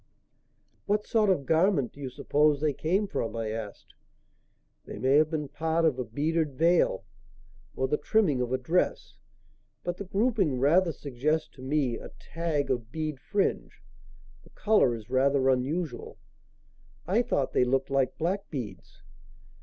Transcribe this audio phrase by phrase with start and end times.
[0.87, 3.93] "What sort of garment do you suppose they came from?" I asked.
[4.85, 7.03] "They may have been part of a beaded veil
[7.75, 9.13] or the trimming of a dress,
[9.83, 13.83] but the grouping rather suggests to me a tag of bead fringe.
[14.43, 16.17] The colour is rather unusual."
[17.05, 19.03] "I thought they looked like black beads."